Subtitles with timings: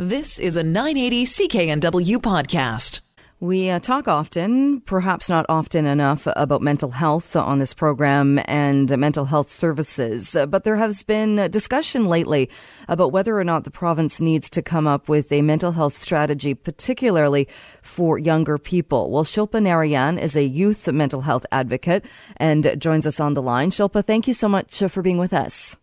[0.00, 3.00] This is a 980 CKNW podcast.
[3.40, 8.96] We uh, talk often, perhaps not often enough, about mental health on this program and
[8.96, 10.36] mental health services.
[10.48, 12.48] But there has been discussion lately
[12.86, 16.54] about whether or not the province needs to come up with a mental health strategy,
[16.54, 17.48] particularly
[17.82, 19.10] for younger people.
[19.10, 22.04] Well, Shilpa Narayan is a youth mental health advocate
[22.36, 23.72] and joins us on the line.
[23.72, 25.76] Shilpa, thank you so much for being with us.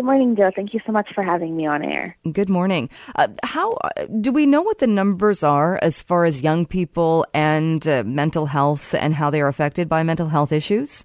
[0.00, 0.50] Good morning, Joe.
[0.56, 2.16] Thank you so much for having me on air.
[2.32, 2.88] Good morning.
[3.16, 3.76] Uh, how
[4.22, 8.46] do we know what the numbers are as far as young people and uh, mental
[8.46, 11.04] health and how they are affected by mental health issues?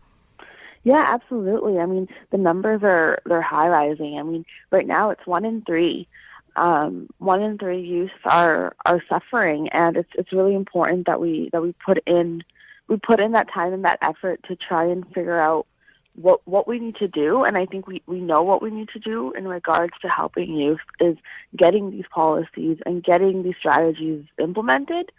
[0.85, 1.77] Yeah, absolutely.
[1.77, 4.17] I mean, the numbers are they're high rising.
[4.17, 6.07] I mean, right now it's one in three.
[6.55, 11.49] Um, one in three youth are are suffering, and it's it's really important that we
[11.51, 12.45] that we put in
[12.87, 15.67] we put in that time and that effort to try and figure out
[16.15, 18.89] what what we need to do, and I think we, we know what we need
[18.89, 21.17] to do in regards to helping youth is
[21.55, 25.11] getting these policies and getting these strategies implemented,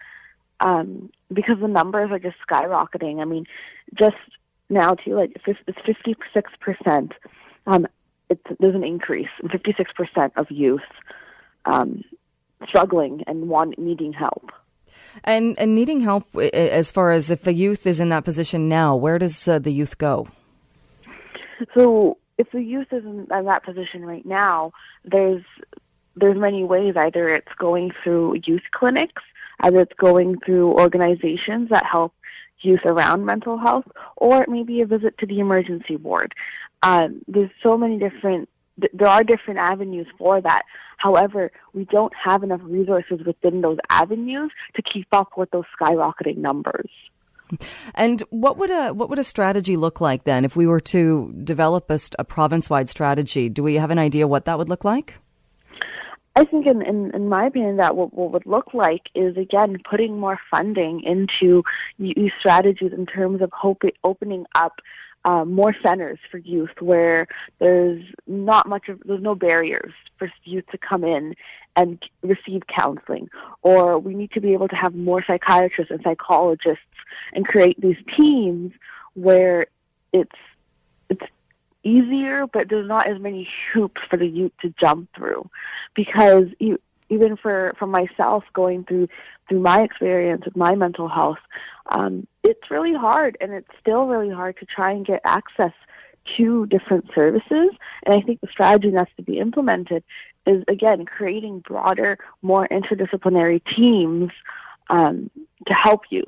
[0.61, 3.21] um, because the numbers are just skyrocketing.
[3.21, 3.47] I mean,
[3.95, 4.16] just
[4.71, 7.13] now too, like it's fifty six percent.
[7.66, 7.87] Um,
[8.31, 10.81] it's there's an increase fifty six percent of youth
[11.66, 12.03] um,
[12.66, 14.51] struggling and want needing help.
[15.25, 18.97] And and needing help as far as if a youth is in that position now,
[18.97, 20.27] where does uh, the youth go?
[21.74, 24.73] So if the youth is in, in that position right now,
[25.04, 25.45] there's
[26.15, 26.96] there's many ways.
[26.96, 29.23] Either it's going through youth clinics,
[29.60, 32.15] either it's going through organizations that help
[32.60, 36.35] youth around mental health, or it may be a visit to the emergency ward.
[36.82, 38.48] Um, there's so many different
[38.93, 40.63] there are different avenues for that.
[40.98, 46.38] However, we don't have enough resources within those avenues to keep up with those skyrocketing
[46.38, 46.91] numbers.
[47.95, 51.33] And what would a what would a strategy look like then if we were to
[51.45, 53.49] develop a, a province wide strategy?
[53.49, 55.15] Do we have an idea what that would look like?
[56.37, 59.79] I think, in, in, in my opinion, that what, what would look like is again
[59.88, 61.65] putting more funding into
[62.38, 64.81] strategies in terms of hope, opening up
[65.26, 67.26] uh, more centers for youth where
[67.59, 71.34] there's not much of there's no barriers for youth to come in
[71.75, 73.28] and receive counseling.
[73.62, 76.84] Or we need to be able to have more psychiatrists and psychologists
[77.32, 78.72] and create these teams
[79.14, 79.66] where
[80.12, 80.38] it's
[81.10, 81.26] it's
[81.82, 85.50] easier but there's not as many hoops for the youth to jump through.
[85.94, 86.78] Because you,
[87.09, 89.09] even for for myself going through
[89.49, 91.39] through my experience with my mental health
[91.89, 95.72] um, it's really hard, and it's still really hard to try and get access
[96.25, 97.71] to different services.
[98.05, 100.03] And I think the strategy that's to be implemented
[100.47, 104.33] is, again, creating broader, more interdisciplinary teams
[104.91, 105.31] um,
[105.67, 106.25] to help youth.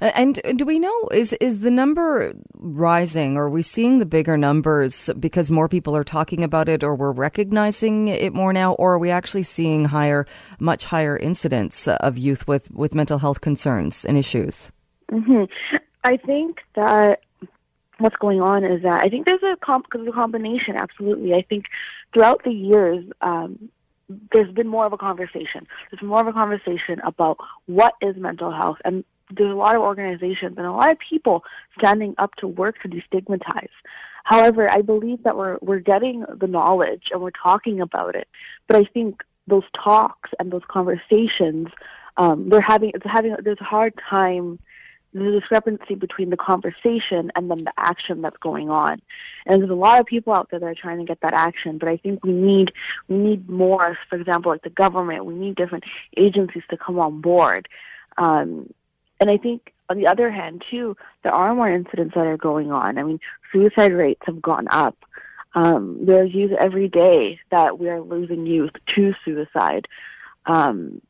[0.00, 3.36] And do we know is is the number rising?
[3.36, 7.12] Are we seeing the bigger numbers because more people are talking about it, or we're
[7.12, 10.26] recognizing it more now, or are we actually seeing higher,
[10.58, 14.72] much higher incidence of youth with with mental health concerns and issues?
[15.10, 15.44] Mm-hmm.
[16.04, 17.20] I think that
[17.98, 20.76] what's going on is that I think there's a, comp- there's a combination.
[20.76, 21.66] Absolutely, I think
[22.12, 23.04] throughout the years.
[23.20, 23.70] Um,
[24.32, 25.66] there's been more of a conversation.
[25.90, 29.02] There's more of a conversation about what is mental health and
[29.36, 31.44] there's a lot of organizations and a lot of people
[31.78, 33.68] standing up to work to destigmatize.
[34.24, 38.28] However, I believe that we're we're getting the knowledge and we're talking about it,
[38.66, 41.68] but I think those talks and those conversations,
[42.16, 44.58] um, they're having it's having there's a hard time
[45.14, 49.00] the discrepancy between the conversation and then the action that's going on.
[49.46, 51.78] And there's a lot of people out there that are trying to get that action,
[51.78, 52.72] but I think we need
[53.08, 53.96] we need more.
[54.10, 55.84] For example, like the government, we need different
[56.16, 57.68] agencies to come on board.
[58.18, 58.72] Um,
[59.20, 62.72] and I think on the other hand, too, there are more incidents that are going
[62.72, 62.98] on.
[62.98, 63.20] I mean,
[63.52, 64.96] suicide rates have gone up.
[65.54, 69.86] Um, there's youth every day that we are losing youth to suicide.
[70.46, 71.00] Um,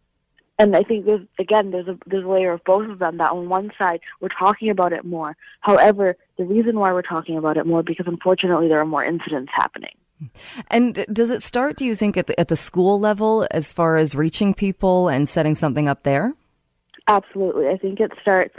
[0.59, 3.33] and I think there's again there's a there's a layer of both of them that
[3.33, 5.37] on one side we're talking about it more.
[5.61, 9.51] However, the reason why we're talking about it more because unfortunately there are more incidents
[9.53, 9.95] happening.
[10.69, 13.97] And does it start, do you think, at the, at the school level as far
[13.97, 16.35] as reaching people and setting something up there?
[17.07, 17.69] Absolutely.
[17.69, 18.57] I think it starts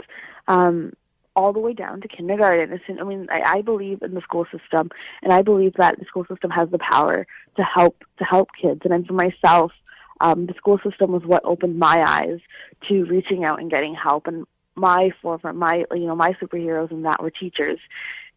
[0.48, 0.92] um,
[1.34, 2.80] all the way down to kindergarten.
[3.00, 4.90] I mean, I, I believe in the school system,
[5.22, 7.26] and I believe that the school system has the power
[7.56, 8.80] to help to help kids.
[8.84, 9.72] And then for myself,
[10.20, 12.40] um, the school system was what opened my eyes
[12.82, 14.26] to reaching out and getting help.
[14.26, 14.46] And
[14.76, 17.80] my forefront, my you know, my superheroes in that were teachers.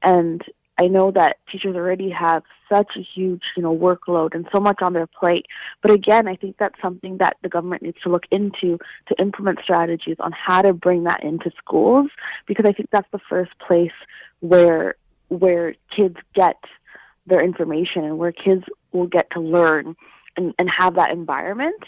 [0.02, 0.44] And
[0.80, 4.82] I know that teachers already have such a huge, you know, workload and so much
[4.82, 5.46] on their plate.
[5.82, 9.60] But again, I think that's something that the government needs to look into to implement
[9.60, 12.10] strategies on how to bring that into schools
[12.46, 13.92] because I think that's the first place
[14.40, 14.96] where
[15.28, 16.64] where kids get
[17.28, 19.98] their information and where kids will get to learn
[20.38, 21.84] and, and have that environment.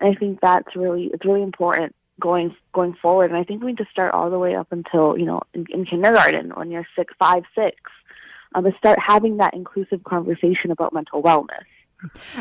[0.00, 3.30] And I think that's really it's really important going going forward.
[3.30, 5.66] And I think we need to start all the way up until you know in,
[5.70, 7.76] in kindergarten when you're six, five, six,
[8.54, 11.64] um, to start having that inclusive conversation about mental wellness.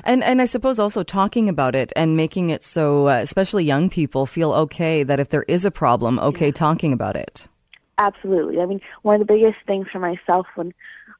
[0.03, 3.89] And and I suppose also talking about it and making it so, uh, especially young
[3.89, 6.51] people, feel okay that if there is a problem, okay, yeah.
[6.51, 7.47] talking about it.
[7.97, 8.59] Absolutely.
[8.59, 10.73] I mean, one of the biggest things for myself when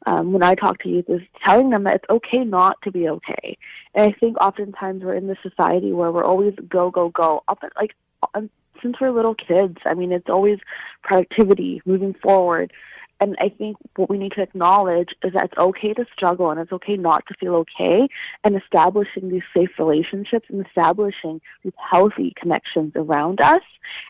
[0.08, 3.08] um, when I talk to youth is telling them that it's okay not to be
[3.08, 3.58] okay.
[3.94, 7.62] And I think oftentimes we're in this society where we're always go go go up
[7.62, 7.94] and like
[8.34, 8.50] um,
[8.82, 9.78] since we're little kids.
[9.86, 10.60] I mean, it's always
[11.04, 12.74] productivity, moving forward.
[13.22, 16.60] And I think what we need to acknowledge is that it's okay to struggle and
[16.60, 18.10] it's okay not to feel okay
[18.44, 23.62] and establishing these safe relationships and establishing these healthy connections around us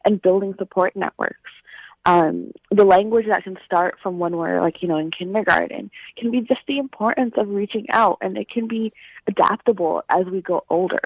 [0.05, 1.51] and building support networks.
[2.05, 6.31] Um, the language that can start from when we're like, you know, in kindergarten can
[6.31, 8.93] be just the importance of reaching out and it can be
[9.27, 11.01] adaptable as we go older.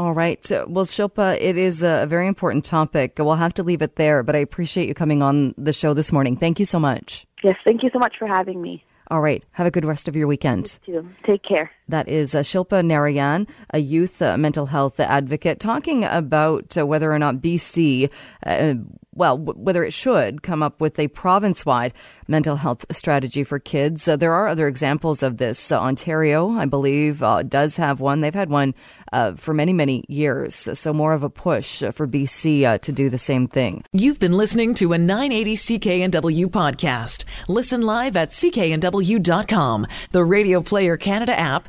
[0.00, 0.50] All right.
[0.66, 3.16] Well, Shilpa, it is a very important topic.
[3.18, 6.10] We'll have to leave it there, but I appreciate you coming on the show this
[6.10, 6.38] morning.
[6.38, 7.26] Thank you so much.
[7.44, 8.82] Yes, thank you so much for having me.
[9.10, 9.44] All right.
[9.50, 10.78] Have a good rest of your weekend.
[10.86, 11.08] You too.
[11.26, 11.70] Take care.
[11.90, 17.12] That is uh, Shilpa Narayan, a youth uh, mental health advocate, talking about uh, whether
[17.12, 18.10] or not BC,
[18.46, 18.74] uh,
[19.12, 21.92] well, w- whether it should come up with a province wide
[22.28, 24.06] mental health strategy for kids.
[24.06, 25.72] Uh, there are other examples of this.
[25.72, 28.20] Uh, Ontario, I believe, does have one.
[28.20, 28.74] They've had one
[29.36, 30.68] for many, many years.
[30.78, 33.82] So more of a push for BC to do the same thing.
[33.92, 37.24] You've been listening to a 980 CKNW podcast.
[37.48, 41.68] Listen live at cknw.com, the Radio Player Canada app